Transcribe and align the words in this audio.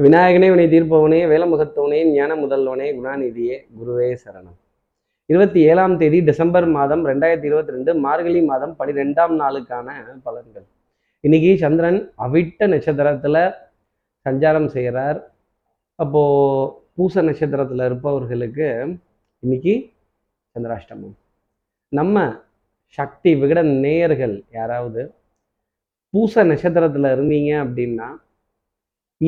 விநாயகனே 0.00 0.48
வினை 0.54 0.66
தீர்ப்பவனே 0.66 1.18
வேலமுகத்தவனே 1.30 2.12
ஞான 2.12 2.34
முதல்வனே 2.34 2.86
குணாநிதியே 2.96 3.56
குருவே 3.78 4.16
சரணம். 4.24 4.54
இருபத்தி 5.26 5.60
ஏழாம் 5.60 5.96
தேதி 5.98 6.20
டிசம்பர் 6.20 6.66
மாதம் 6.66 7.04
ரெண்டாயிரத்தி 7.06 7.44
இருபத்தி 7.44 7.72
ரெண்டு 7.72 7.94
மார்கழி 7.94 8.42
மாதம் 8.42 8.74
பனிரெண்டாம் 8.78 9.34
நாளுக்கான 9.42 9.88
பலன்கள். 10.24 10.64
இன்னைக்கு 11.20 11.58
சந்திரன் 11.58 12.12
அவிட்ட 12.18 12.68
நட்சத்திரத்துல 12.74 13.54
சஞ்சாரம் 14.28 14.66
செய்கிறார். 14.66 15.32
அப்போ 15.94 16.22
பூச 16.94 17.22
நட்சத்திரத்துல 17.22 17.84
இருப்பவர்களுக்கு 17.84 18.86
இன்னைக்கு 19.38 19.90
சந்திராஷ்டமம். 20.54 21.14
நம்ம 21.88 22.34
சக்தி 22.84 23.34
விகட 23.34 23.62
நேயர்கள் 23.62 24.44
யாராவது 24.52 25.14
பூச 26.10 26.44
நட்சத்திரத்துல 26.44 27.16
இருந்தீங்க 27.16 27.52
அப்படின்னா 27.66 28.08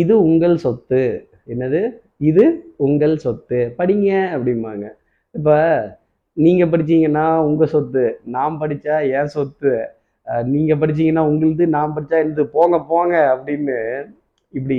இது 0.03 0.15
உங்கள் 0.29 0.57
சொத்து. 0.65 1.03
என்னது? 1.53 1.81
இது 2.31 2.45
உங்கள் 2.87 3.17
சொத்து. 3.25 3.59
படிங்க 3.79 4.11
அப்படிம்பாங்க. 4.37 4.87
இப்போ 5.35 5.57
நீங்கள் 6.37 6.71
படிச்சீங்கன்னா 6.73 7.27
உங்கள் 7.49 7.73
சொத்து 7.75 8.05
நான் 8.35 8.59
படித்தா 8.61 8.97
என் 9.19 9.33
சொத்து. 9.37 9.73
நீங்கள் 10.55 10.81
படிச்சீங்கன்னா 10.83 11.23
உங்களுது 11.31 11.65
நான் 11.77 11.95
படித்தா 11.97 12.17
என்னது? 12.25 12.45
போங்க 12.57 12.77
போங்க 12.93 13.15
அப்படின்னு 13.35 13.77
இப்படி 14.59 14.79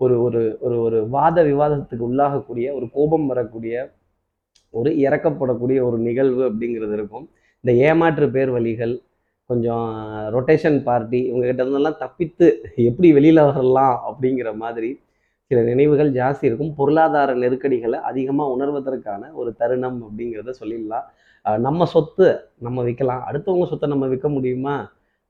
ஒரு 0.00 0.14
ஒரு 0.26 0.40
ஒரு 0.66 0.76
ஒரு 0.86 0.98
வாத 1.16 1.36
விவாதத்துக்கு 1.50 2.04
உள்ளாகக்கூடிய 2.10 2.66
ஒரு 2.78 2.86
கோபம் 2.96 3.26
வரக்கூடிய 3.32 3.74
ஒரு 4.74 4.90
இறக்கப்படக்கூடிய 5.06 5.78
ஒரு 5.88 5.98
நிகழ்வு 6.06 6.42
அப்படிங்கிறது 6.50 6.94
இருக்கும். 6.98 7.26
இந்த 7.64 7.72
ஏமாற்று 7.88 8.26
பேர் 8.36 8.50
வழிகள் 8.56 8.94
கொஞ்சம் 9.50 9.88
ரொட்டேஷன் 10.34 10.78
பார்ட்டி 10.86 11.20
இவங்ககிட்ட 11.30 11.62
இருந்தெல்லாம் 11.64 12.00
தப்பித்து 12.04 12.46
எப்படி 12.90 13.08
வெளியில் 13.16 13.46
வரலாம் 13.48 13.96
அப்படிங்கிற 14.08 14.50
மாதிரி 14.62 14.90
சில 15.50 15.62
நினைவுகள் 15.70 16.10
ஜாஸ்தி 16.18 16.44
இருக்கும். 16.48 16.72
பொருளாதார 16.78 17.30
நெருக்கடிகளை 17.42 17.98
அதிகமாக 18.10 18.52
உணர்வதற்கான 18.56 19.22
ஒரு 19.40 19.50
தருணம் 19.60 19.98
அப்படிங்கிறத 20.06 20.54
சொல்லிடலாம். 20.60 21.06
நம்ம 21.66 21.86
சொத்து 21.94 22.26
நம்ம 22.66 22.84
விற்கலாம். 22.88 23.22
அடுத்தவங்க 23.28 23.66
சொத்தை 23.72 23.88
நம்ம 23.94 24.06
விற்க 24.12 24.28
முடியுமா? 24.36 24.76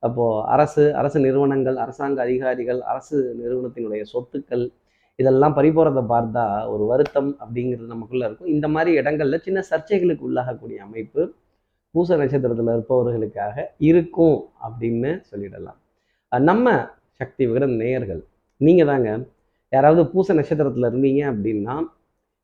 அப்போது 0.03 0.43
அரசு 0.55 0.83
அரசு 1.01 1.19
நிறுவனங்கள் 1.27 1.77
அரசாங்க 1.85 2.19
அதிகாரிகள் 2.27 2.81
அரசு 2.93 3.17
நிறுவனத்தினுடைய 3.41 4.03
சொத்துக்கள் 4.15 4.65
இதெல்லாம் 5.19 5.55
பறிபோறதை 5.59 6.03
பார்த்தா 6.13 6.45
ஒரு 6.73 6.85
வருத்தம் 6.91 7.31
அப்படிங்கிறது 7.43 7.93
நமக்குள்ளே 7.95 8.27
இருக்கும். 8.29 8.53
இந்த 8.57 8.67
மாதிரி 8.75 8.91
இடங்கள்ல 9.01 9.37
சின்ன 9.47 9.61
சர்ச்சைகளுக்கு 9.71 10.27
உள்ளாகக்கூடிய 10.29 10.79
அமைப்பு 10.87 11.23
பூச 11.95 12.17
நட்சத்திரத்தில் 12.21 12.71
இருப்பவர்களுக்காக 12.75 13.67
இருக்கும் 13.91 14.39
அப்படின்னு 14.67 15.11
சொல்லிடலாம். 15.31 15.79
நம்ம 16.51 16.73
சக்தி 17.21 17.43
விகிட 17.49 17.67
நேயர்கள் 17.83 18.23
நீங்கள் 18.61 18.89
தாங்க. 18.91 19.11
யாராவது 19.73 20.03
பூச 20.15 20.35
நட்சத்திரத்தில் 20.39 20.89
இருந்தீங்க 20.91 21.23
அப்படின்னா 21.33 21.77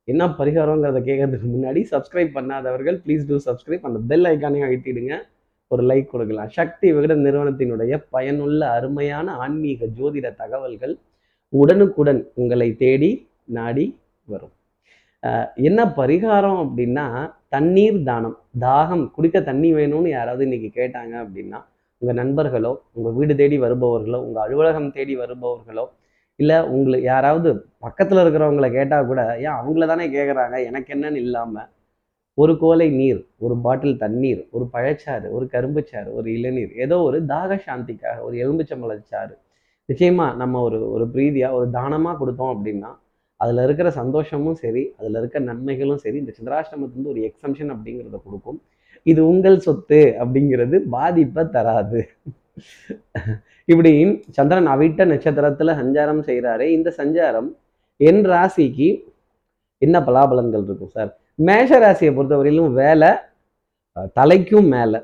என்ன 0.09 0.23
பரிகாரங்கிறத 0.39 1.01
கேட்கறதுக்கு 1.09 1.49
முன்னாடி 1.55 1.81
சப்ஸ்கிரைப் 1.91 2.31
பண்ணாதவர்கள் 2.37 2.97
ப்ளீஸ் 3.05 3.27
டூ 3.29 3.37
சப்ஸ்கிரைப் 3.49 3.87
அந்த 3.89 3.99
பெல் 4.11 4.29
ஐக்கானையும் 4.31 4.67
அழுத்திடுங்க. 4.69 5.15
ஒரு 5.73 5.83
லைக் 5.91 6.09
கொடுக்கலாம். 6.13 6.51
சக்தி 6.59 6.89
விகிட 6.95 7.15
நிறுவனத்தினுடைய 7.27 7.93
பயனுள்ள 8.15 8.61
அருமையான 8.77 9.35
ஆன்மீக 9.45 9.87
ஜோதிட 9.99 10.29
தகவல்கள் 10.41 10.95
உடனுக்குடன் 11.53 12.23
உங்களை 12.41 12.69
தேடி 12.83 13.11
நாடி 13.59 13.87
வரும். 14.33 14.55
என்ன 15.63 15.81
பரிகாரம் 15.97 16.61
அப்படின்னா 16.63 17.07
தண்ணீர் 17.49 17.99
தானம். 18.03 18.37
தாகம் 18.61 19.05
குடிக்க 19.11 19.39
தண்ணி 19.41 19.69
வேணும்னு 19.75 20.09
யாராவது 20.09 20.45
இன்னைக்கு 20.45 20.71
கேட்டாங்க 20.75 21.15
அப்படின்னா 21.25 21.59
உங்கள் 22.03 22.19
நண்பர்களோ 22.23 22.73
உங்கள் 22.93 23.13
வீடு 23.13 23.35
தேடி 23.37 23.57
வருபவர்களோ 23.59 24.19
உங்கள் 24.19 24.43
அலுவலகம் 24.43 24.93
தேடி 24.93 25.15
வருபவர்களோ 25.17 25.85
இல்லை 26.39 26.59
உங்களை 26.69 26.99
யாராவது 27.03 27.49
பக்கத்தில் 27.79 28.21
இருக்கிறவங்கள 28.23 28.69
கேட்டால் 28.71 29.07
கூட 29.07 29.21
ஏன் 29.45 29.59
அவங்கள 29.59 29.87
தானே 29.87 30.07
கேட்குறாங்க 30.09 30.57
எனக்கு 30.65 30.93
என்னன்னு 30.95 31.21
இல்லாமல் 31.21 31.69
ஒரு 32.39 32.53
கோலை 32.59 32.87
நீர் 32.91 33.21
ஒரு 33.39 33.55
பாட்டில் 33.61 33.97
தண்ணீர் 33.97 34.43
ஒரு 34.51 34.65
பழச்சாறு 34.73 35.27
ஒரு 35.31 35.47
கரும்புச்சாறு 35.53 36.11
ஒரு 36.13 36.29
இளநீர் 36.31 36.73
ஏதோ 36.77 36.97
ஒரு 37.03 37.19
தாக 37.27 37.59
சாந்திக்காக 37.67 38.17
ஒரு 38.23 38.37
எலும்புச்சம்பளச்சாறு 38.37 39.35
நிச்சயமாக 39.89 40.37
நம்ம 40.37 40.61
ஒரு 40.61 40.79
ஒரு 40.91 41.05
பிரீதியாக 41.15 41.53
ஒரு 41.53 41.67
தானமாக 41.71 42.19
கொடுத்தோம் 42.19 42.53
அப்படின்னா 42.55 42.91
அதில் 43.43 43.63
இருக்கிற 43.67 43.89
சந்தோஷமும் 44.01 44.59
சரி 44.63 44.83
அதில் 44.99 45.19
இருக்கிற 45.21 45.41
நன்மைகளும் 45.51 46.01
சரி 46.05 46.19
இந்த 46.23 46.33
சந்திராஷ்டமத்துலேருந்து 46.39 47.13
ஒரு 47.15 47.21
எக்ஸம்ஷன் 47.29 47.71
அப்படிங்கிறத 47.75 48.19
கொடுக்கும். 48.27 48.59
இது 49.11 49.21
உங்கள் 49.33 49.59
சொத்து 49.67 50.01
அப்படிங்கிறது 50.23 50.77
பாதிப்பை 50.95 51.45
தராது. 51.57 52.01
இப்படி 53.71 53.93
சந்திரன் 54.39 54.69
அவிட்ட 54.75 55.05
நட்சத்திரத்தில் 55.13 55.79
சஞ்சாரம் 55.81 56.23
செய்கிறாரு 56.29 56.67
இந்த 56.77 56.89
சஞ்சாரம் 57.01 57.49
என் 58.09 58.23
ராசிக்கு 58.33 58.89
என்ன 59.87 59.97
பலாபலன்கள் 60.09 60.65
இருக்கும் 60.69 60.95
சார்? 60.97 61.11
மேஷ 61.49 61.71
ராசியை 61.85 62.13
பொறுத்தவரையிலும் 62.17 62.73
வேலை 62.81 63.11
தலைக்கும் 64.19 64.69
மேலே. 64.75 65.01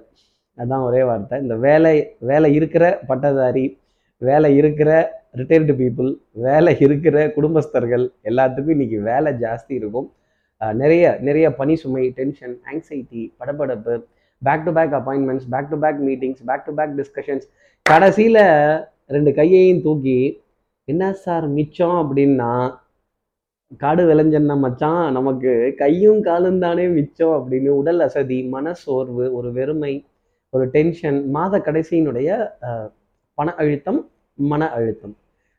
அதான் 0.58 0.84
ஒரே 0.88 1.02
வார்த்தை. 1.08 1.36
இந்த 1.44 1.54
வேலை 1.66 1.94
வேலை 2.30 2.50
இருக்கிற 2.58 2.84
பட்டதாரி 3.08 3.64
வேலை 4.22 4.50
இருக்கிற 4.60 4.90
ரிட்டையர்டு 5.38 5.74
பீப்புள் 5.80 6.10
வேலை 6.46 6.72
இருக்கிற 6.84 7.16
குடும்பஸ்தர்கள் 7.36 8.04
எல்லாத்துக்கும் 8.28 8.74
இன்னைக்கு 8.76 8.98
வேலை 9.10 9.30
ஜாஸ்தி 9.44 9.72
இருக்கும். 9.80 10.08
நிறைய 10.80 11.04
நிறைய 11.28 11.46
பனி 11.58 11.74
சுமை 11.82 12.04
டென்ஷன் 12.18 12.54
ஆங்ஸைட்டி 12.70 13.22
படபடப்பு 13.40 13.94
back 14.42 14.64
to 14.66 14.72
back 14.78 14.94
appointments 14.98 15.48
back 15.54 15.70
to 15.72 15.78
back 15.84 16.00
meetings 16.08 16.42
back 16.50 16.64
to 16.68 16.74
back 16.78 16.94
discussions 17.00 17.46
கடைசியில் 17.86 18.42
ரெண்டு 19.16 19.30
கையையும் 19.38 19.84
தூக்கி 19.86 20.18
என்ன 20.88 21.12
சார் 21.24 21.46
மிச்சம்? 21.58 21.98
அப்படின்னா 22.02 22.50
காடு 23.82 24.02
விளைஞ்சன்னா 24.08 24.56
மச்சான் 24.64 25.04
நமக்கு 25.18 25.52
கையும் 25.78 26.20
காலும் 26.26 26.60
தானே 26.64 26.84
மிச்சம் 26.96 27.36
அப்படின்னு 27.36 27.70
உடல் 27.80 28.02
அசதி 28.06 28.38
மனசோர்வு 28.52 29.24
ஒரு 29.38 29.48
வெறுமை 29.52 29.94
ஒரு 30.52 30.66
டென்ஷன் 30.74 31.18
மாத 31.36 31.58
கடைசியினுடைய 31.66 32.28
பண 33.38 33.48
அழுத்தம் 33.62 34.00
மன 34.38 34.62
அழுத்தம். 34.76 35.14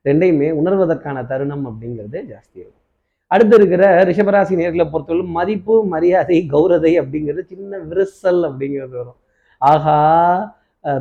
ரெண்டையுமே 0.09 0.49
உணர்வதற்கான 0.59 1.23
தருணம் 1.31 1.65
அப்படிங்கிறது 1.69 2.17
ஜாஸ்தி 2.31 2.57
இருக்கும். 2.63 2.83
அடுத்து 3.31 3.55
இருக்கிற 3.59 3.83
ரிஷபராசி 4.09 4.53
நேர்களை 4.59 4.85
பொறுத்தவரை 4.91 5.25
மதிப்பு 5.37 5.75
மரியாதை 5.93 6.37
கௌரதை 6.53 6.91
அப்படிங்கிறது 7.01 7.41
சின்ன 7.51 7.79
விரிசல் 7.89 8.41
அப்படிங்கிறது 8.49 8.95
வரும். 9.01 9.19
ஆகா 9.61 9.97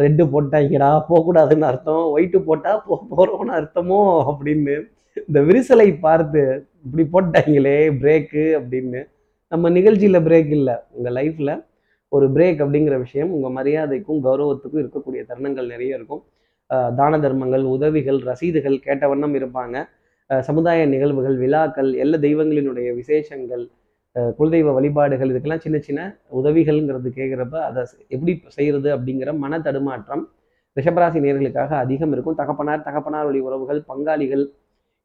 ரெட்டு 0.02 0.24
போட்டாங்கடா 0.32 0.90
போகக்கூடாதுன்னு 1.08 1.68
அர்த்தம் 1.70 2.04
ஒயிட்டு 2.14 2.38
போட்டால் 2.48 2.80
போ 2.86 2.94
போகிறோம்னு 3.10 3.52
அர்த்தமோ 3.58 4.00
அப்படின்னு 4.30 4.74
இந்த 5.28 5.38
விரிசலை 5.48 5.88
பார்த்து 6.06 6.42
இப்படி 6.86 7.04
போட்டாங்களே 7.14 7.78
பிரேக்கு 8.00 8.44
அப்படின்னு 8.58 9.00
நம்ம 9.52 9.70
நிகழ்ச்சியில் 9.76 10.24
பிரேக் 10.26 10.50
இல்லை. 10.58 10.76
உங்கள் 10.96 11.16
லைஃப்பில் 11.18 11.52
ஒரு 12.12 12.26
பிரேக் 12.34 12.58
அப்படிங்கிற 12.64 12.96
விஷயம் 13.04 13.30
உங்கள் 13.36 13.54
மரியாதைக்கும் 13.58 14.20
கௌரவத்துக்கும் 14.26 14.82
இருக்கக்கூடிய 14.82 15.20
தருணங்கள் 15.30 15.72
நிறைய 15.74 15.98
இருக்கும். 15.98 16.22
தான 16.70 17.18
தர்மங்கள் 17.24 17.64
உதவிகள் 17.74 18.18
ரசீதுகள் 18.30 18.76
கேட்ட 18.86 19.04
வண்ணம் 19.08 19.34
இருப்பாங்க. 19.38 19.76
சமுதாய 20.30 20.86
நிகழ்வுகள் 20.92 21.36
விழாக்கள் 21.42 21.90
எல்லா 22.04 22.18
தெய்வங்களினுடைய 22.18 22.88
விசேஷங்கள் 23.00 23.64
குலதெய்வ 24.38 24.72
வழிபாடுகள் 24.76 25.30
இதுக்கெல்லாம் 25.32 25.62
சின்ன 25.64 25.78
சின்ன 25.86 26.00
உதவிகள்ங்கிறது 26.38 27.08
கேட்குறப்ப 27.18 27.56
அதை 27.68 27.82
எப்படி 28.14 28.32
செய்கிறது 28.56 28.88
அப்படிங்கிற 28.96 29.32
மன 29.44 29.58
தடுமாற்றம் 29.66 30.22
ரிஷபராசி 30.76 31.18
நேர்களுக்காக 31.24 31.70
அதிகம் 31.84 32.12
இருக்கும். 32.14 32.38
தகப்பனார் 32.40 32.86
தகப்பனார் 32.88 33.28
வழி 33.28 33.40
உறவுகள் 33.48 33.80
பங்காளிகள் 33.90 34.44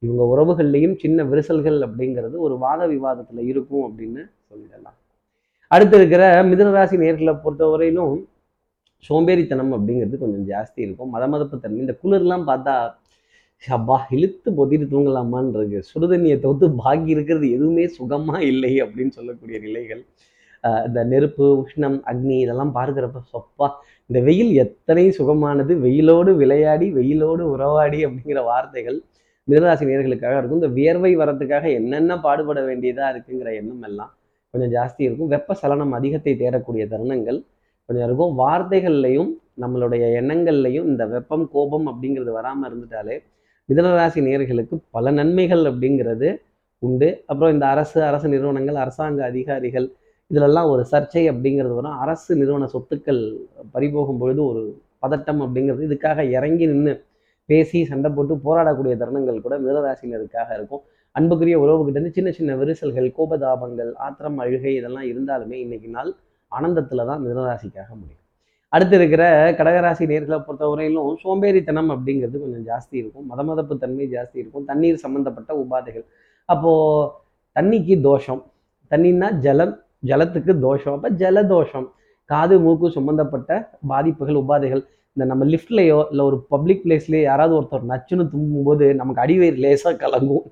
இவங்க 0.04 0.24
உறவுகள்லையும் 0.34 0.96
சின்ன 1.04 1.24
விரிசல்கள் 1.24 1.80
அப்படிங்கிறது 1.88 2.36
ஒரு 2.46 2.56
வாத 2.58 2.82
விவாதத்தில் 2.88 3.42
இருக்கும் 3.52 3.84
அப்படின்னு 3.88 4.22
சொல்லிடலாம். 4.50 4.98
அடுத்து 5.72 5.96
இருக்கிற 6.00 6.24
மிதுனராசி 6.44 6.96
நேர்களை 7.04 7.34
பொறுத்தவரையிலும் 7.44 8.16
சோம்பேறித்தனம் 9.08 9.72
அப்படிங்கிறது 9.76 10.18
கொஞ்சம் 10.24 10.48
ஜாஸ்தி 10.52 10.80
இருக்கும். 10.86 11.12
மத 11.16 11.24
மதப்பு 11.34 11.56
தன்மை 11.64 11.82
இந்த 11.86 11.96
குளிர்லாம் 12.02 12.48
பார்த்தா 12.50 12.76
அப்பா 13.64 13.96
இழுத்து 14.16 14.50
பொதிட்டு 14.60 14.86
தூங்கலாமான்னு 14.94 15.80
சுடுதண்ணியை 15.92 16.38
தவிர்த்து 16.44 16.68
பாக்கி 16.84 17.10
இருக்கிறது 17.16 17.48
எதுவுமே 17.56 17.86
சுகமா 17.98 18.36
இல்லை 18.52 18.74
அப்படின்னு 18.84 19.14
சொல்லக்கூடிய 19.18 19.58
நிலைகள். 19.66 20.02
இந்த 20.88 21.00
நெருப்பு 21.12 21.46
உஷ்ணம் 21.62 21.98
அக்னி 22.12 22.36
இதெல்லாம் 22.46 22.74
பார்க்குறப்ப 22.78 23.22
சொப்பா 23.34 23.68
இந்த 24.10 24.20
வெயில் 24.28 24.52
எத்தனை 24.64 25.06
சுகமானது 25.20 25.74
வெயிலோடு 25.86 26.32
விளையாடி 26.42 26.88
வெயிலோடு 26.98 27.44
உறவாடி 27.54 28.00
அப்படிங்கிற 28.08 28.42
வார்த்தைகள் 28.50 28.98
மிதராசி 29.48 29.86
நேர்களுக்காக 29.90 30.36
இருக்கும். 30.40 30.60
இந்த 30.62 30.72
வியர்வை 30.78 31.12
வரத்துக்காக 31.22 31.66
என்னென்ன 31.80 32.18
பாடுபட 32.26 32.60
வேண்டியதாக 32.70 33.12
இருக்குங்கிற 33.14 33.52
எண்ணம் 33.62 33.86
எல்லாம் 33.90 34.12
கொஞ்சம் 34.54 34.74
ஜாஸ்தி 34.76 35.02
இருக்கும். 35.08 35.32
வெப்ப 35.34 35.56
சலனம் 35.62 35.96
அதிகத்தை 36.00 36.34
தேடக்கூடிய 36.44 36.86
தருணங்கள் 36.94 37.40
கொஞ்சம் 37.92 38.08
இருக்கும். 38.10 38.34
வார்த்தைகள்லையும் 38.44 39.32
நம்மளுடைய 39.62 40.04
எண்ணங்கள்லையும் 40.20 40.88
இந்த 40.92 41.04
வெப்பம் 41.06 41.46
கோபம் 41.56 41.88
அப்படிங்கிறது 41.92 42.32
வராமல் 42.40 42.68
இருந்துட்டாலே 42.70 43.16
மிதனராசி 43.70 44.20
நேர்களுக்கு 44.28 44.76
பல 44.96 45.12
நன்மைகள் 45.18 45.64
அப்படிங்கிறது 45.72 46.30
உண்டு. 46.84 47.10
அப்புறம் 47.30 47.52
இந்த 47.56 47.66
அரசு 47.74 47.98
அரசு 48.10 48.28
நிறுவனங்கள் 48.34 48.78
அரசாங்க 48.84 49.20
அதிகாரிகள் 49.32 49.88
இதிலெல்லாம் 50.32 50.70
ஒரு 50.74 50.84
சர்ச்சை 50.92 51.24
அப்படிங்கிறது 51.32 51.74
வரும். 51.80 51.98
அரசு 52.04 52.32
நிறுவன 52.42 52.68
சொத்துக்கள் 52.74 53.22
பறிபோகும் 53.74 54.20
பொழுது 54.22 54.42
ஒரு 54.52 54.62
பதட்டம் 55.04 55.42
அப்படிங்கிறது 55.46 55.88
இதுக்காக 55.90 56.24
இறங்கி 56.38 56.66
நின்று 56.72 56.94
பேசி 57.50 57.80
சண்டை 57.86 58.10
போட்டு 58.12 58.34
போராடக்கூடிய 58.48 58.96
தருணங்கள் 59.02 59.44
கூட 59.46 59.56
மிதனராசினருக்காக 59.60 60.50
இருக்கும். 60.58 60.84
அன்புக்குரிய 61.16 61.56
உறவுகிட்ட 61.64 61.98
இருந்து 61.98 62.18
சின்ன 62.18 62.30
சின்ன 62.32 62.56
விரிசல்கள் 62.56 63.10
கோபதாபங்கள் 63.18 63.92
ஆத்திரம் 64.08 64.38
அழுகை 64.38 64.74
இதெல்லாம் 64.80 65.08
இருந்தாலுமே 65.12 65.58
இன்னைக்கு 65.66 65.88
நாள் 65.88 66.12
ஆனந்தத்துல 66.58 67.06
தான் 67.10 67.22
மிதனராசிக்காக 67.24 67.90
முடியும். 68.00 68.20
அடுத்து 68.74 68.96
இருக்கிற 69.00 69.24
கடகராசி 69.60 70.04
நேர்களை 70.12 70.38
பொறுத்தவரையிலும் 70.48 71.16
சோம்பேறித்தனம் 71.24 71.90
அப்படிங்கிறது 71.96 72.38
கொஞ்சம் 72.44 72.66
ஜாஸ்தி 72.70 72.96
இருக்கும். 73.02 73.26
மதமதப்பு 73.32 73.74
தன்மை 73.84 74.06
ஜாஸ்தி 74.16 74.38
இருக்கும். 74.42 74.66
தண்ணீர் 74.70 75.04
சம்பந்தப்பட்ட 75.06 75.54
உபாதைகள். 75.64 76.06
அப்போ 76.46 76.72
தண்ணிக்கு 77.56 77.96
தோஷம். 78.02 78.42
தண்ணின்னா 78.92 79.28
ஜலம் 79.46 79.76
ஜலத்துக்கு 80.10 80.54
தோஷம். 80.68 80.96
அப்போ 80.98 81.10
ஜலதோஷம். 81.22 81.88
காது 82.30 82.56
மூக்கு 82.60 82.88
சம்பந்தப்பட்ட 82.98 83.52
பாதிப்புகள் 83.92 84.42
உபாதைகள். 84.44 84.84
இந்த 85.18 85.26
நம்ம 85.32 85.46
லிஃப்ட்லேயோ 85.46 85.98
இல்லை 86.12 86.24
ஒரு 86.30 86.38
பப்ளிக் 86.54 86.84
பிளேஸ்லேயோ 86.86 87.24
யாராவது 87.30 87.54
ஒருத்தர் 87.58 87.90
நச்சுன்னு 87.92 88.26
தும்பும்போது 88.34 88.86
நமக்கு 89.00 89.24
அடிவயிறு 89.24 89.58
லேசாக 89.66 89.94
கலங்கும். 90.04 90.46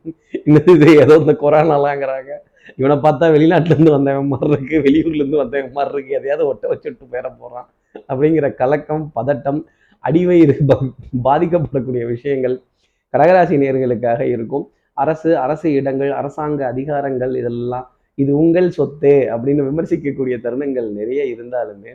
இந்த 0.48 0.60
இது 0.74 0.88
ஏதோ 1.04 1.16
இந்த 1.24 1.36
கொரோனாலாங்கிறாங்க. 1.44 2.32
இவனை 2.78 2.96
பார்த்தா 2.98 3.32
வெளிநாட்டிலேருந்து 3.32 3.92
வந்தவன் 3.92 4.28
மாதிரி 4.28 4.52
இருக்கு 4.52 4.78
வெளியூர்லேருந்து 4.82 5.38
வந்தவன் 5.38 5.72
மாதிரி 5.72 5.94
இருக்கு 5.94 6.16
எதையாவது 6.16 6.48
ஒட்ட 6.48 6.68
வச்சுட்டு 6.68 7.06
பேர 7.12 7.36
போகிறான் 7.40 7.68
அப்படிங்கிற 8.10 8.56
கலக்கம் 8.56 9.12
பதட்டம் 9.16 9.60
அடிவயிறு 10.04 10.66
ப- 10.66 10.94
பாதிக்கப்படக்கூடிய 11.24 12.06
விஷயங்கள் 12.06 12.56
கடகராசி 13.14 13.58
நேர்களுக்காக 13.58 14.20
இருக்கும். 14.22 14.66
அரசு 14.94 15.38
அரசு 15.38 15.74
இடங்கள் 15.74 16.12
அரசாங்க 16.12 16.74
அதிகாரங்கள் 16.74 17.36
இதெல்லாம் 17.36 17.88
இது 18.18 18.38
உங்கள் 18.38 18.70
சொத்து 18.70 19.30
அப்படின்னு 19.34 19.62
விமர்சிக்கக்கூடிய 19.64 20.36
தருணங்கள் 20.42 20.92
நிறைய 20.92 21.36
இருந்தாலுமே 21.36 21.92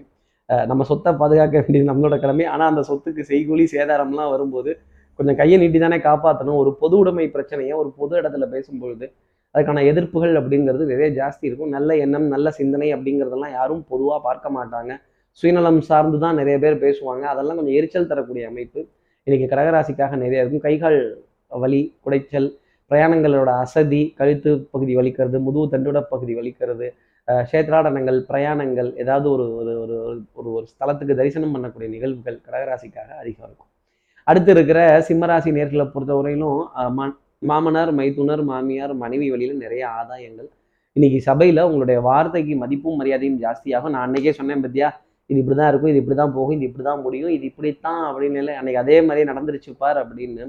நம்ம 0.49 0.85
சொத்தை 0.85 1.13
பாதுகாக்க 1.13 1.59
வேண்டியது 1.59 1.91
நம்மளோட 1.93 2.21
கடமை. 2.21 2.45
ஆனால் 2.45 2.69
அந்த 2.69 2.83
சொத்துக்கு 2.89 3.23
செய்கூலி 3.29 3.65
சேதாரம்லாம் 3.73 4.31
வரும்போது 4.31 4.81
கொஞ்சம் 5.15 5.37
கையை 5.37 5.59
நீட்டி 5.59 5.79
தானே 5.79 5.97
காப்பாற்றணும் 5.99 6.57
ஒரு 6.57 6.77
பொது 6.81 6.99
உடைமை 6.99 7.29
பிரச்சனையை 7.29 7.73
ஒரு 7.73 7.93
பொது 7.97 8.23
இடத்துல 8.23 8.47
பேசும்பொழுது 8.51 9.07
அதுக்கான 9.55 9.85
எதிர்ப்புகள் 9.85 10.37
அப்படிங்கிறது 10.37 10.85
நிறைய 10.85 11.23
ஜாஸ்தி 11.23 11.45
இருக்கும். 11.45 11.69
நல்ல 11.69 11.97
எண்ணம் 11.97 12.23
நல்ல 12.23 12.51
சிந்தனை 12.51 12.95
அப்படிங்கிறதெல்லாம் 12.95 13.51
யாரும் 13.51 13.85
பொதுவாக 13.89 14.23
பார்க்க 14.23 14.51
மாட்டாங்க. 14.51 14.97
சுயநலம் 15.31 15.81
சார்ந்து 15.81 16.19
தான் 16.19 16.35
நிறைய 16.35 16.59
பேர் 16.59 16.79
பேசுவாங்க. 16.79 17.21
அதெல்லாம் 17.21 17.57
கொஞ்சம் 17.57 17.75
எரிச்சல் 17.75 18.07
தரக்கூடிய 18.07 18.49
அமைப்பு. 18.49 18.87
இன்னைக்கு 19.23 19.57
கடகராசிக்காக 19.57 20.11
நிறைய 20.11 20.39
இருக்கும். 20.39 20.61
கைகால் 20.61 21.17
வலி 21.49 21.97
குடைச்சல் 22.07 22.57
பிரயாணங்களோட 22.91 23.45
அசதி 23.45 24.15
கழுத்து 24.17 24.61
பகுதி 24.71 24.97
வலிக்கிறது 24.97 25.41
முதுகு 25.41 25.77
தண்டுட 25.77 26.01
பகுதி 26.01 26.35
வலிக்கிறது 26.35 26.91
சேத்ராடனங்கள் 27.27 28.25
பிரயாணங்கள் 28.29 28.97
ஏதாவது 28.97 29.31
ஒரு 29.31 29.55
ஒரு 29.55 29.81
ஒரு 29.81 30.21
ஒரு- 30.21 30.25
ஒரு 30.35 30.67
ஸ்தலத்துக்கு 30.67 31.15
தரிசனம் 31.15 31.55
பண்ணக்கூடிய 31.55 31.89
நிகழ்வுகள் 31.89 32.41
கடகராசிக்காக 32.47 33.17
அதிகம் 33.19 33.47
இருக்கும். 33.47 33.67
அடுத்து 34.25 34.51
இருக்கிற 34.51 35.05
சிம்மராசி 35.09 35.51
நேர்களை 35.51 35.91
பொறுத்தவரையிலும் 35.95 36.67
மாமனார் 37.51 37.91
மைத்துனர் 37.99 38.43
மாமியார் 38.51 38.93
மனைவி 39.05 39.27
வழியில் 39.33 39.63
நிறைய 39.65 39.83
ஆதாயங்கள். 40.01 40.49
இன்னைக்கு 40.97 41.19
சபையில் 41.29 41.61
உங்களுடைய 41.69 41.99
வார்த்தைக்கு 42.09 42.55
மதிப்பும் 42.63 42.99
மரியாதையும் 43.01 43.41
ஜாஸ்தியாகும். 43.45 43.93
நான் 43.95 44.05
அன்னைக்கே 44.07 44.33
சொன்னேன் 44.39 44.63
பத்தியா 44.65 44.89
இது 45.31 45.39
இப்படி 45.43 45.57
தான் 45.61 45.71
இருக்கும் 45.71 45.91
இது 45.93 46.01
இப்படி 46.03 46.17
தான் 46.21 46.35
போகும் 46.37 46.57
இது 46.59 46.67
இப்படி 46.69 46.85
தான் 46.91 47.03
முடியும் 47.07 47.33
இது 47.37 47.45
இப்படித்தான் 47.51 48.03
அப்படின்னு 48.11 48.39
இல்லை. 48.43 48.55
அன்னைக்கு 48.61 48.81
அதே 48.85 48.97
மாதிரியே 49.07 49.27
நடந்துருச்சு 49.31 49.73
பார் 49.83 49.99
அப்படின்னு 50.03 50.45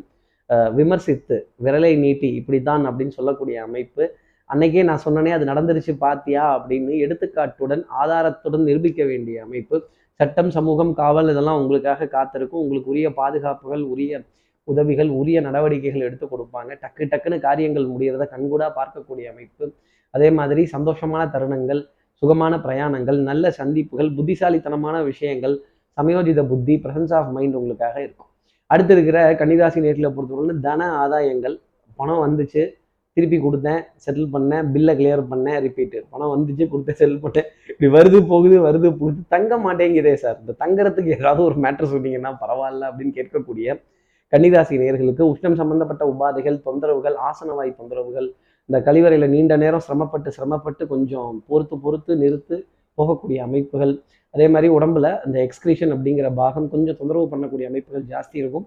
விமர்சித்து 0.78 1.36
விரலை 1.66 1.92
நீட்டி 2.04 2.30
இப்படித்தான் 2.40 2.84
அப்படின்னு 2.90 3.16
சொல்லக்கூடிய 3.20 3.58
அமைப்பு 3.68 4.04
அன்னைக்கே 4.50 4.82
நான் 4.90 5.04
சொன்னனே 5.06 5.32
அது 5.36 5.46
நடந்துருச்சு 5.52 5.94
பாத்தியா 6.04 6.44
அப்படின்னு 6.56 6.96
எடுத்துக்காட்டுடன் 7.06 7.84
ஆதாரத்துடன் 8.02 8.68
நிரூபிக்க 8.70 9.04
வேண்டிய 9.12 9.38
அமைப்பு. 9.46 9.78
சட்டம் 10.20 10.52
சமூகம் 10.58 10.92
காவல் 11.00 11.32
இதெல்லாம் 11.34 11.60
உங்களுக்காக 11.62 12.08
காத்திருக்கும். 12.16 12.62
உங்களுக்கு 12.64 12.92
உரிய 12.94 13.08
பாதுகாப்புகள் 13.22 13.84
உரிய 13.94 14.22
உதவிகள் 14.72 15.10
உரிய 15.20 15.38
நடவடிக்கைகள் 15.48 16.06
எடுத்து 16.08 16.26
கொடுப்பாங்க. 16.34 16.72
டக்கு 16.84 17.04
டக்குன்னு 17.12 17.38
காரியங்கள் 17.48 17.92
முடிகிறத 17.94 18.26
கண்கூடாக 18.36 18.72
பார்க்கக்கூடிய 18.80 19.26
அமைப்பு. 19.34 19.66
அதே 20.16 20.30
மாதிரி 20.40 20.62
சந்தோஷமான 20.76 21.24
தருணங்கள் 21.36 21.82
சுகமான 22.22 22.54
பிரயாணங்கள் 22.66 23.18
நல்ல 23.30 23.46
சந்திப்புகள் 23.60 24.10
புத்திசாலித்தனமான 24.18 24.96
விஷயங்கள் 25.10 25.56
சமயோஜித 25.98 26.42
புத்தி 26.52 26.76
பிரசன்ஸ் 26.84 27.14
ஆஃப் 27.18 27.32
மைண்ட் 27.36 27.58
உங்களுக்காக 27.60 27.96
இருக்கும். 28.06 28.30
அடுத்து 28.72 28.94
இருக்கிற 28.96 29.20
கன்னிராசி 29.42 29.80
நேரத்தில் 29.86 30.14
பொறுத்தவரை 30.16 30.56
தன 30.68 30.88
ஆதாயங்கள். 31.04 31.56
பணம் 32.00 32.24
வந்துச்சு 32.26 32.64
திருப்பி 33.18 33.38
கொடுத்தேன் 33.44 33.82
செட்டில் 34.04 34.32
பண்ணேன் 34.34 34.66
பில்லை 34.74 34.94
கிளியர் 35.00 35.22
பண்ணேன் 35.32 35.60
ரிப்பீட்டு 35.66 36.00
பணம் 36.14 36.32
வந்துச்சு 36.34 36.66
கொடுத்தேன் 36.72 36.98
செட்டில் 37.02 37.22
பண்ணேன். 37.26 37.48
இப்படி 37.72 37.90
வருது 37.98 38.20
போகுது 38.32 38.58
வருது 38.68 38.90
போகுது. 39.02 39.20
தங்க 39.36 39.58
மாட்டேங்குதே 39.66 40.14
சார் 40.24 40.38
இந்த 40.42 40.56
தங்குறதுக்கு 40.64 41.14
ஏதாவது 41.20 41.42
ஒரு 41.50 41.58
மேட்ரு 41.66 41.92
சொன்னீங்கன்னா 41.94 42.32
பரவாயில்ல 42.44 42.90
அப்படின்னு 42.90 43.16
கேட்கக்கூடிய 43.20 43.78
கன்னிராசி 44.34 44.76
நேயர்களுக்கு 44.82 45.24
உஷ்ணம் 45.32 45.58
சம்பந்தப்பட்ட 45.60 46.04
உபாதைகள் 46.14 46.58
தொந்தரவுகள் 46.68 47.16
ஆசனவாய் 47.30 47.78
தொந்தரவுகள். 47.80 48.28
இந்த 48.70 48.78
கழிவறையில் 48.88 49.34
நீண்ட 49.34 49.54
நேரம் 49.64 49.84
சிரமப்பட்டு 49.88 50.30
சிரமப்பட்டு 50.38 50.84
கொஞ்சம் 50.94 51.34
பொறுத்து 51.50 51.76
பொறுத்து 51.84 52.14
நிறுத்து 52.24 52.56
போகக்கூடிய 52.98 53.40
அமைப்புகள். 53.48 53.94
அதே 54.36 54.48
மாதிரி 54.54 54.68
உடம்புல 54.78 55.08
அந்த 55.26 55.38
எக்ஸ்கிரீஷன் 55.48 55.94
அப்படிங்கிற 55.96 56.28
பாகம் 56.42 56.68
கொஞ்சம் 56.74 56.98
தொந்தரவு 57.02 57.28
பண்ணக்கூடிய 57.34 57.66
அமைப்புகள் 57.72 58.06
ஜாஸ்தி 58.14 58.38
இருக்கும். 58.44 58.66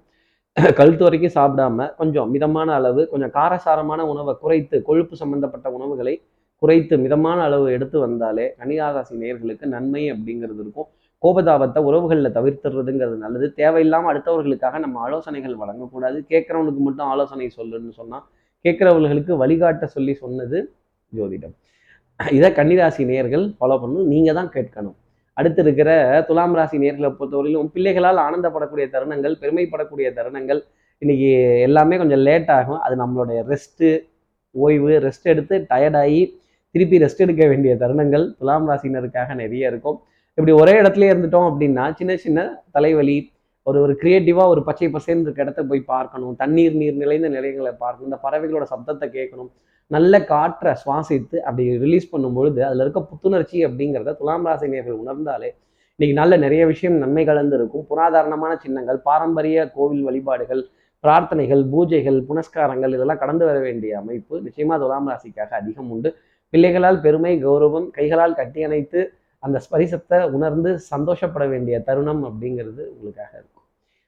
கழுத்து 0.79 1.03
வரைக்கும் 1.07 1.35
சாப்பிடாம 1.39 1.87
கொஞ்சம் 1.99 2.31
மிதமான 2.35 2.69
அளவு 2.79 3.03
கொஞ்சம் 3.11 3.33
காரசாரமான 3.37 4.01
உணவை 4.13 4.33
குறைத்து 4.43 4.77
கொழுப்பு 4.89 5.15
சம்பந்தப்பட்ட 5.23 5.67
உணவுகளை 5.77 6.15
குறைத்து 6.63 6.95
மிதமான 7.05 7.39
அளவு 7.49 7.67
எடுத்து 7.77 7.99
வந்தாலே 8.05 8.47
கன்னிராசி 8.61 9.15
நேயர்களுக்கு 9.23 9.67
நன்மை 9.75 10.03
அப்படிங்கிறது 10.13 10.61
இருக்கும். 10.65 10.89
கோபதாபத்தை 11.25 11.81
உறவுகளில் 11.89 12.35
தவிர்த்துறதுங்கிறது 12.37 13.17
நல்லது. 13.23 13.47
தேவையில்லாமல் 13.61 14.11
அடுத்தவர்களுக்காக 14.13 14.79
நம்ம 14.85 15.01
ஆலோசனைகள் 15.07 15.57
வழங்கக்கூடாது. 15.63 16.19
கேட்குறவனுக்கு 16.33 16.83
மட்டும் 16.89 17.09
ஆலோசனை 17.13 17.49
சொல்லுன்னு 17.59 17.93
சொன்னால் 18.01 18.25
கேட்குறவர்களுக்கு 18.65 19.33
வழிகாட்ட 19.43 19.87
சொல்லி 19.97 20.15
சொன்னது 20.23 20.59
ஜோதிடம். 21.13 21.55
இதை 22.39 22.49
கன்னிராசி 22.59 23.03
நேயர்கள் 23.11 23.45
ஃபாலோ 23.59 23.77
பண்ணணும். 23.83 24.09
நீங்கள் 24.13 24.37
தான் 24.39 24.51
கேட்கணும். 24.57 24.97
அடுத்து 25.39 25.61
இருக்கிற 25.65 25.91
துலாம் 26.29 26.55
ராசி 26.59 26.77
நேர்களை 26.85 27.09
பொறுத்தவரையிலும் 27.19 27.69
பிள்ளைகளால் 27.75 28.21
ஆனந்தப்படக்கூடிய 28.25 28.87
தருணங்கள் 28.95 29.35
பெருமைப்படக்கூடிய 29.43 30.09
தருணங்கள் 30.17 30.61
இன்னைக்கு 31.03 31.29
எல்லாமே 31.67 31.97
கொஞ்சம் 32.01 32.23
லேட் 32.29 32.51
ஆகும். 32.59 32.81
அது 32.87 32.95
நம்மளுடைய 33.03 33.41
ரெஸ்ட்டு 33.51 33.89
ஓய்வு 34.55 34.93
ரெஸ்ட் 35.07 35.29
எடுத்து 35.33 35.55
டயர்டாகி 35.73 36.23
திருப்பி 36.75 36.97
ரெஸ்ட் 37.05 37.23
எடுக்க 37.27 37.45
வேண்டிய 37.53 37.75
தருணங்கள் 37.83 38.25
துலாம் 38.39 38.67
ராசினருக்காக 38.71 39.35
நிறைய 39.43 39.73
இருக்கும். 39.73 39.99
இப்படி 40.39 40.53
ஒரே 40.63 40.75
இடத்துல 40.81 41.07
இருந்துட்டோம் 41.11 41.47
அப்படின்னா 41.51 41.85
சின்ன 41.99 42.13
சின்ன 42.25 42.41
தலைவலி 42.75 43.17
ஒரு 43.67 43.79
ஒரு 43.85 43.95
கிரியேட்டிவாக 44.03 44.53
ஒரு 44.53 44.61
பச்சை 44.69 44.89
பசேன்னு 44.93 45.25
இருக்க 45.27 45.41
இடத்த 45.45 45.63
போய் 45.71 45.81
பார்க்கணும். 45.95 46.35
தண்ணீர் 46.43 46.77
நீர் 46.81 47.01
நிறைந்த 47.03 47.29
நிலையங்களை 47.37 47.73
பார்க்கணும். 47.83 48.09
இந்த 48.11 48.19
பறவைகளோட 48.27 48.67
சப்தத்தை 48.73 49.07
கேட்கணும். 49.17 49.51
நல்ல 49.91 50.15
காற்றை 50.31 50.73
சுவாசித்து 50.83 51.37
அப்படி 51.47 51.65
ரிலீஸ் 51.85 52.09
பண்ணும் 52.13 52.37
பொழுது 52.39 52.61
அதில் 52.69 52.83
இருக்க 52.85 53.01
புத்துணர்ச்சி 53.11 53.59
அப்படிங்கிறத 53.69 54.15
துலாம் 54.21 54.47
ராசினியர்கள் 54.51 54.99
உணர்ந்தாலே 55.03 55.51
இன்னைக்கு 55.99 56.17
நல்ல 56.21 56.33
நிறைய 56.45 56.63
விஷயம் 56.73 56.97
நன்மை 57.03 57.23
கலந்து 57.29 57.57
இருக்கும் 57.59 57.87
புராதாரணமான 57.91 58.53
சின்னங்கள் 58.65 58.99
பாரம்பரிய 59.09 59.59
கோவில் 59.77 60.05
வழிபாடுகள் 60.09 60.63
பிரார்த்தனைகள் 61.05 61.63
பூஜைகள் 61.73 62.19
புனஸ்காரங்கள் 62.29 62.95
இதெல்லாம் 62.97 63.23
கடந்து 63.23 63.45
வர 63.49 63.59
வேண்டிய 63.67 63.93
அமைப்பு 64.03 64.35
நிச்சயமாக 64.47 64.79
துலாம் 64.83 65.09
ராசிக்காக 65.13 65.51
அதிகம் 65.61 65.91
உண்டு. 65.95 66.11
பிள்ளைகளால் 66.53 67.01
பெருமை 67.07 67.33
கௌரவம் 67.47 67.89
கைகளால் 67.97 68.39
கட்டி 68.41 68.63
அணைத்து 68.69 69.01
அந்த 69.47 69.57
ஸ்பரிசத்தை 69.65 70.19
உணர்ந்து 70.37 70.71
சந்தோஷப்பட 70.93 71.45
வேண்டிய 71.53 71.77
தருணம் 71.89 72.23
அப்படிங்கிறது 72.29 72.83
உங்களுக்காக 72.95 73.33
இருக்கும். 73.39 73.65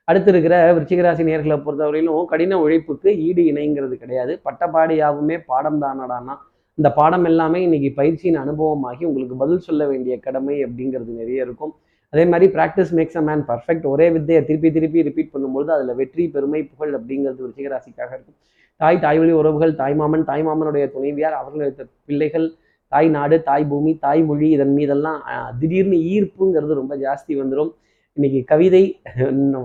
அடுத்து 0.09 0.31
இருக்கிற 0.33 0.55
விருச்சிகராசி 0.77 1.25
நேர்களை 1.29 1.57
பொறுத்தவரையிலும் 1.67 2.31
கடின 2.31 2.59
உழைப்புக்கு 2.65 3.11
ஈடு 3.27 3.43
இணைங்கிறது 3.51 3.97
கிடையாது. 4.03 4.33
பட்டப்பாடியாகவுமே 4.47 5.37
பாடம் 5.51 5.81
தானடானா 5.85 6.35
இந்த 6.79 6.89
பாடம் 6.99 7.27
எல்லாமே 7.31 7.59
இன்னைக்கு 7.67 7.91
பயிற்சியின் 8.01 8.41
அனுபவமாகி 8.43 9.03
உங்களுக்கு 9.09 9.37
பதில் 9.43 9.65
சொல்ல 9.69 9.83
வேண்டிய 9.91 10.15
கடமை 10.27 10.57
அப்படிங்கிறது 10.67 11.13
நிறைய 11.21 11.47
இருக்கும். 11.47 11.73
அதே 12.13 12.25
மாதிரி 12.31 12.47
practice 12.55 12.93
makes 12.99 13.19
a 13.21 13.23
man 13.27 13.43
perfect 13.51 13.85
ஒரே 13.91 14.07
வித்தையை 14.15 14.41
திருப்பி 14.49 14.69
திருப்பி 14.77 15.05
ரிப்பீட் 15.09 15.33
பண்ணும்பொழுது 15.35 15.71
அதில் 15.77 15.99
வெற்றி 16.01 16.25
பெருமை 16.35 16.61
புகழ் 16.71 16.95
அப்படிங்கிறது 16.99 17.43
விருச்சிகராசிக்காக 17.45 18.11
இருக்கும். 18.17 18.39
தாய் 18.81 19.01
தாய் 19.05 19.21
வழி 19.23 19.33
உறவுகள் 19.41 19.73
தாய்மாமன் 19.83 20.25
தாய்மாமனுடைய 20.31 20.85
துணைவியார் 20.95 21.37
அவர்களுடைய 21.41 21.87
பிள்ளைகள் 22.09 22.47
தாய் 22.93 23.09
நாடு 23.17 23.37
தாய் 23.49 23.65
பூமி 23.71 23.93
தாய் 24.05 24.23
மொழி 24.29 24.49
இதன் 24.57 24.75
மீதெல்லாம் 24.79 25.21
திடீர்னு 25.61 25.99
ஈர்ப்புங்கிறது 26.13 26.81
ரொம்ப 26.81 26.95
ஜாஸ்தி 27.05 27.33
வந்துடும் 27.41 27.73
இன்னைக்கு 28.17 28.41
கவிதை 28.53 28.85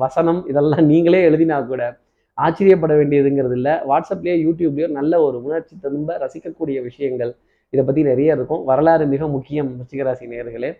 வசனம் 0.03 0.41
இதெல்லாம் 0.51 0.83
நீங்களே 0.91 1.21
எழுதினா 1.29 1.57
கூட 1.71 1.83
ஆச்சரியப்பட 2.37 2.93
வேண்டியதுங்கிறது 2.99 3.55
இல்லை. 3.59 3.73
வாட்ஸ்அப்லேயோ 3.89 4.35
யூடியூப்லேயோ 4.45 4.87
நல்ல 4.97 5.13
ஒரு 5.25 5.37
உணர்ச்சி 5.45 5.73
திரும்ப 5.83 6.17
ரசிக்கக்கூடிய 6.23 6.77
விஷயங்கள். 6.87 7.31
இதை 7.73 7.83
பற்றி 7.85 8.01
நிறைய 8.09 8.35
இருக்கும். 8.37 8.61
வரலாறு 8.69 9.05
மிக 9.13 9.27
முக்கியம் 9.35 9.69
ரிச்சிகராசி 9.79 10.25
நேயர்களே. 10.33 10.71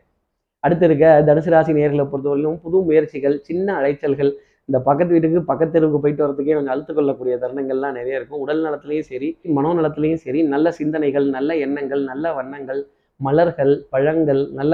அடுத்து 0.63 0.85
இருக்க 0.87 1.05
தனுசு 1.27 1.49
ராசி 1.53 1.71
நேர்களை 1.79 2.05
பொறுத்தவரையிலும் 2.11 2.59
புது 2.65 2.77
முயற்சிகள் 2.87 3.35
சின்ன 3.47 3.67
அலைச்சல்கள் 3.79 4.31
இந்த 4.69 4.77
பக்கத்து 4.85 5.13
வீட்டுக்கு 5.15 5.39
பக்கத்து 5.49 5.73
தெருவுக்கு 5.73 5.99
போயிட்டு 6.03 6.23
வரதுக்கே 6.25 6.53
கொஞ்சம் 6.57 6.73
அழுத்து 6.75 6.93
கொள்ளக்கூடிய 6.93 7.33
தருணங்கள்லாம் 7.41 7.97
நிறைய 7.97 8.19
இருக்கும். 8.19 8.41
உடல் 8.43 8.61
நலத்திலையும் 8.65 9.07
சரி 9.09 9.27
மனோ 9.43 9.53
மனோநலத்திலையும் 9.57 10.21
சரி 10.23 10.39
நல்ல 10.53 10.71
சிந்தனைகள் 10.79 11.27
நல்ல 11.35 11.55
எண்ணங்கள் 11.65 12.01
நல்ல 12.11 12.31
வண்ணங்கள் 12.37 12.81
மலர்கள் 13.19 13.73
பழங்கள் 13.93 14.41
நல்ல 14.59 14.73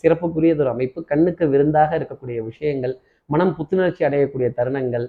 சிறப்புக்குரியதொரு 0.00 0.70
அமைப்பு 0.74 1.00
கண்ணுக்கு 1.10 1.44
விருந்தாக 1.54 1.90
இருக்கக்கூடிய 1.98 2.38
விஷயங்கள் 2.50 2.94
மனம் 3.30 3.52
புத்துணர்ச்சி 3.58 4.02
அடையக்கூடிய 4.08 4.48
தருணங்கள் 4.58 5.06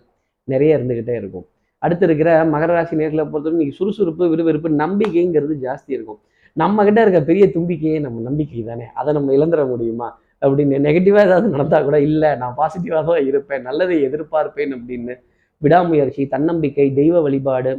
நிறைய 0.47 0.77
இருந்துக்கிட்டே 0.77 1.15
இருக்கும். 1.21 1.45
அடுத்து 1.81 2.05
இருக்கிற 2.07 2.29
மகர 2.53 2.71
ராசி 2.77 2.95
நேர்களை 2.99 3.23
பொறுத்தவரை 3.31 3.55
இன்னைக்கு 3.57 3.77
சுறுசுறுப்பு 3.79 4.23
விறுவிறுப்பு 4.33 4.69
நம்பிக்கைங்கிறது 4.83 5.55
ஜாஸ்தி 5.65 5.91
இருக்கும். 5.97 6.19
நம்ம 6.57 6.83
கிட்ட 6.87 6.99
இருக்க 7.05 7.19
பெரிய 7.29 7.45
தும்பிக்கையே 7.55 7.97
நம்ம 8.05 8.21
நம்பிக்கை 8.29 8.63
தானே? 8.71 8.85
அதை 8.99 9.09
நம்ம 9.17 9.33
இழந்துட 9.37 9.63
முடியுமா? 9.71 10.07
அப்படின்னு 10.41 10.85
நெகட்டிவாக 10.87 11.27
ஏதாவது 11.29 11.53
நடந்தால் 11.55 11.87
கூட 11.87 11.97
இல்லை 12.09 12.29
நான் 12.41 12.57
பாசிட்டிவாக 12.59 13.03
தான் 13.09 13.27
இருப்பேன் 13.31 13.65
நல்லதை 13.69 13.97
எதிர்பார்ப்பேன் 14.07 14.73
அப்படின்னு 14.77 15.15
விடாமுயற்சி 15.61 16.23
தன்னம்பிக்கை 16.35 16.87
தெய்வ 16.99 17.15
வழிபாடு 17.25 17.73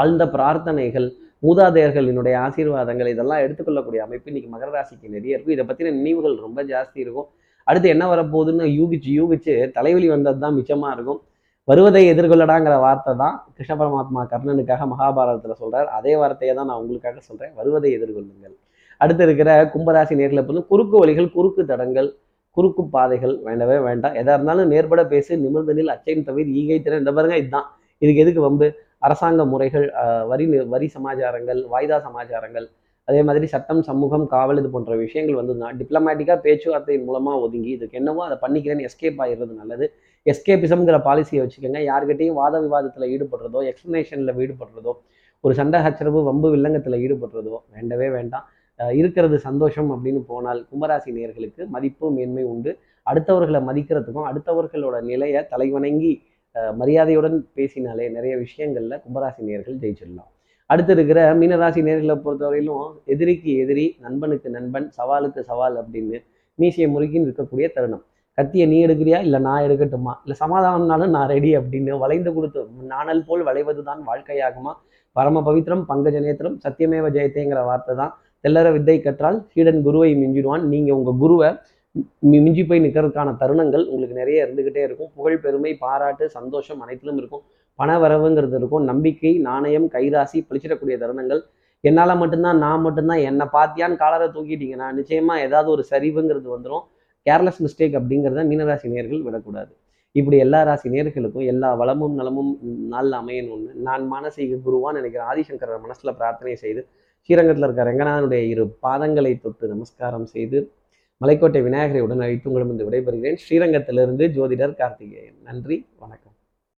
ஆழ்ந்த 0.00 0.24
பிரார்த்தனைகள் 0.36 1.08
மூதாதையர்களினுடைய 1.46 2.34
ஆசீர்வாதங்கள் 2.46 3.12
இதெல்லாம் 3.12 3.42
எடுத்துக்கொள்ளக்கூடிய 3.44 4.00
அமைப்பு 4.06 4.30
இன்னைக்கு 4.30 4.50
மகர 4.54 4.68
ராசிக்கு 4.76 5.14
நிறைய 5.14 5.36
இருக்கும் 5.36 5.54
இதை 5.56 5.64
பற்றின 5.70 5.92
நினைவுகள் 5.98 6.36
ரொம்ப 6.46 6.60
ஜாஸ்தி 6.72 6.98
இருக்கும். 7.04 7.28
அடுத்து 7.66 7.88
என்ன 7.94 8.04
வரப்போகுதுன்னு 8.12 8.66
யூகிச்சு 8.78 9.10
யூகிச்சு 9.20 9.54
தலைவலி 9.76 10.08
வந்தது 10.14 10.38
தான் 10.44 10.56
மிச்சமாக 10.58 10.94
இருக்கும். 10.96 11.20
வருவதை 11.68 12.02
எதிர்கொள்ளடாங்கிற 12.12 12.76
வார்த்தை 12.84 13.12
தான் 13.22 13.36
கிருஷ்ண 13.56 13.74
பரமாத்மா 13.80 14.22
கர்ணனுக்காக 14.32 14.86
மகாபாரதத்தில் 14.92 15.60
சொல்கிறார் 15.62 15.88
அதே 15.98 16.14
வார்த்தையை 16.22 16.54
தான் 16.58 16.70
நான் 16.70 16.82
உங்களுக்காக 16.84 17.20
சொல்கிறேன் 17.28 17.54
வருவதை 17.60 17.90
எதிர்கொள்ளுங்கள். 17.98 18.54
அடுத்து 19.02 19.24
இருக்கிற 19.26 19.50
கும்பராசி 19.74 20.14
நேரில் 20.20 20.46
வந்து 20.48 20.64
குறுக்கு 20.72 20.96
வழிகள் 21.02 21.28
குறுக்கு 21.36 21.62
தடங்கள் 21.70 22.10
குறுக்கு 22.56 22.82
பாதைகள் 22.94 23.34
வேண்டவே 23.46 23.76
வேண்டாம். 23.88 24.14
எதா 24.20 24.32
இருந்தாலும் 24.36 24.70
நேர்பட 24.72 25.02
பேசு 25.12 25.32
நிமிர்ந்தனில் 25.44 25.92
அச்சையின் 25.94 26.26
தவிர 26.28 26.52
ஈகை 26.60 26.78
திறன் 26.86 27.02
இந்த 27.02 27.12
பாருங்க 27.16 27.36
இதுதான். 27.42 27.66
இதுக்கு 28.02 28.22
எதுக்கு 28.24 28.42
வம்பு? 28.46 28.66
அரசாங்க 29.06 29.44
முறைகள் 29.52 29.86
வரி 30.30 30.44
வரி 30.74 30.88
சமாச்சாரங்கள் 30.96 31.60
வாய்தா 31.72 31.96
சமாச்சாரங்கள் 32.06 32.66
அதே 33.08 33.20
மாதிரி 33.28 33.46
சட்டம் 33.52 33.80
சமூகம் 33.88 34.26
காவல் 34.34 34.60
இது 34.60 34.68
போன்ற 34.74 34.96
விஷயங்கள் 35.04 35.38
வந்ததுன்னா 35.38 35.68
டிப்ளமேட்டிக்காக 35.78 36.38
பேச்சுவார்த்தையின் 36.44 37.06
மூலமாக 37.08 37.40
ஒதுங்கி 37.44 37.70
இதுக்கு 37.76 37.98
என்னவோ 38.00 38.22
அதை 38.28 38.36
பண்ணிக்கிறேன்னு 38.44 38.86
எஸ்கேப் 38.88 39.20
ஆகிடுறது 39.24 39.54
நல்லது. 39.62 39.86
எஸ்கேபிசம்ங்கிற 40.26 40.98
பாலிசியை 41.08 41.40
வச்சுக்கோங்க. 41.44 41.80
யார்கிட்டையும் 41.90 42.38
வாத 42.42 42.60
விவாதத்தில் 42.66 43.10
ஈடுபடுறதோ 43.14 43.62
எக்ஸ்ப்ளனேஷனில் 43.70 44.38
ஈடுபடுறதோ 44.44 44.92
ஒரு 45.44 45.54
சண்டை 45.60 45.78
ஹச்சரவு 45.86 46.20
வம்பு 46.28 46.48
வில்லங்கத்தில் 46.54 47.00
ஈடுபடுறதோ 47.04 47.56
வேண்டவே 47.76 48.08
வேண்டாம். 48.16 48.46
இருக்கிறது 49.00 49.36
சந்தோஷம் 49.46 49.90
அப்படின்னு 49.94 50.20
போனால் 50.30 50.60
கும்பராசி 50.70 51.10
நேயர்களுக்கு 51.16 51.62
மதிப்பு 51.74 52.06
மேன்மை 52.16 52.44
உண்டு. 52.52 52.72
அடுத்தவர்களை 53.10 53.60
மதிக்கிறதுக்கும் 53.68 54.28
அடுத்தவர்களோட 54.30 54.96
நிலையை 55.10 55.40
தலைவணங்கி 55.52 56.12
மரியாதையுடன் 56.80 57.36
பேசினாலே 57.58 58.06
நிறைய 58.16 58.34
விஷயங்களில் 58.44 59.00
கும்பராசி 59.04 59.42
நேர்கள் 59.50 59.80
ஜெயிச்சிடலாம். 59.82 60.30
அடுத்து 60.70 60.92
இருக்கிற 60.96 61.20
மீனராசி 61.40 61.80
நேர்களை 61.88 62.16
பொறுத்தவரையிலும் 62.24 62.86
எதிரிக்கு 63.12 63.50
எதிரி 63.62 63.86
நண்பனுக்கு 64.04 64.48
நண்பன் 64.56 64.86
சவாலுக்கு 64.98 65.40
சவால் 65.50 65.76
அப்படின்னு 65.82 66.18
மீசியை 66.58 66.88
முறுக்கின்னு 66.94 67.28
இருக்கக்கூடிய 67.28 67.66
தருணம். 67.76 68.04
கத்தியை 68.38 68.66
நீ 68.72 68.76
எடுக்கிறியா? 68.86 69.18
இல்லை 69.26 69.38
நான் 69.46 69.64
எடுக்கட்டுமா? 69.66 70.12
இல்லை 70.24 70.36
சமாதானம்னாலும் 70.42 71.12
நான் 71.16 71.30
ரெடி 71.34 71.50
அப்படின்னு 71.58 71.98
வளைந்து 72.04 72.30
கொடுத்து 72.36 72.60
நாணல் 72.92 73.24
போல் 73.28 73.42
வளைவது 73.48 73.82
தான் 73.88 74.00
வாழ்க்கையாகுமா? 74.10 74.72
பரம 75.16 75.42
பவித்திரம் 75.48 75.82
பங்கஜ 75.90 76.16
நேத்திரம் 76.26 76.56
சத்தியமேவ 76.64 77.08
ஜெயத்தேங்கிற 77.16 77.62
வார்த்தை 77.70 77.94
தான் 78.02 78.12
தெல்லற 78.44 78.68
வித்தை 78.76 78.96
கற்றால் 79.06 79.38
சீடன் 79.52 79.80
குருவை 79.86 80.10
மிஞ்சிடுவான். 80.22 80.64
நீங்கள் 80.72 80.96
உங்கள் 80.98 81.18
குருவை 81.22 81.50
மிஞ்சி 82.44 82.62
போய் 82.68 82.82
நிற்கிறதுக்கான 82.84 83.30
தருணங்கள் 83.40 83.84
உங்களுக்கு 83.92 84.20
நிறைய 84.20 84.44
இருந்துக்கிட்டே 84.44 84.82
இருக்கும். 84.88 85.10
புகழ் 85.16 85.42
பெருமை 85.44 85.72
பாராட்டு 85.82 86.24
சந்தோஷம் 86.36 86.80
அனைத்திலும் 86.84 87.18
இருக்கும். 87.22 87.42
பண 87.78 87.98
வரவுங்கிறது 88.04 88.56
இருக்கும். 88.60 88.84
நம்பிக்கை 88.90 89.32
நாணயம் 89.48 89.88
கைராசி 89.96 90.40
பழிச்சிடக்கூடிய 90.48 90.96
தருணங்கள். 91.02 91.42
என்னால் 91.84 92.18
மட்டும்தான் 92.22 92.58
நான் 92.64 92.82
மட்டும்தான் 92.86 93.22
என்னை 93.28 93.46
பார்த்தியான்னு 93.54 94.00
காலரை 94.02 94.26
தூக்கிட்டீங்கன்னா 94.34 94.88
நிச்சயமாக 94.98 95.44
ஏதாவது 95.46 95.68
ஒரு 95.74 95.84
சரிவுங்கிறது 95.92 96.48
வந்துடும் 96.54 96.84
கேர்லெஸ் 97.26 97.62
மிஸ்டேக் 97.64 97.96
அப்படிங்கிறத 98.00 98.42
மீனராசி 98.50 98.92
நேர்கள் 98.94 99.24
விடக்கூடாது. 99.26 99.72
இப்படி 100.14 100.36
எல்லா 100.44 100.60
ராசி 100.68 100.88
நேர்களுக்கும் 100.94 101.46
எல்லா 101.52 101.68
வளமும் 101.80 102.16
நலமும் 102.20 102.50
நாளில் 102.92 103.16
அமையணும்னு 103.20 103.70
நான் 103.86 104.02
மானசீக 104.12 104.58
குருவான்னு 104.66 105.00
நினைக்கிறேன் 105.00 105.28
ஆதிசங்கரர் 105.32 105.84
மனசில் 105.84 106.16
பிரார்த்தனை 106.18 106.54
செய்து 106.64 106.82
ஸ்ரீரங்கத்தில் 107.22 107.64
இருக்க 107.64 107.82
ரங்கநாதனுடைய 107.84 108.42
இரு 108.48 108.76
பாதங்களை 108.82 109.40
தொட்டு 109.40 109.68
நமஸ்காரம் 109.68 110.26
செய்து 110.26 110.72
மலைக்கோட்டை 111.20 111.62
விநாயகரை 111.62 112.00
உடன் 112.00 112.20
அழைத்து 112.20 112.50
உங்களிடம் 112.50 112.92
விடைபெறுகிறேன். 112.92 113.36
ஸ்ரீரங்கத்திலிருந்து 113.48 114.26
ஜோதிடர் 114.38 114.76
கார்த்திகேயன். 114.76 115.38
நன்றி 115.44 115.86
வணக்கம். 115.98 116.31